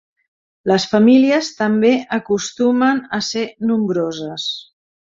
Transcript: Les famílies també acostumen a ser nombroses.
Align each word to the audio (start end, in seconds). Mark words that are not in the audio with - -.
Les 0.71 0.87
famílies 0.93 1.51
també 1.59 1.93
acostumen 2.19 3.05
a 3.19 3.23
ser 3.31 3.47
nombroses. 3.73 4.53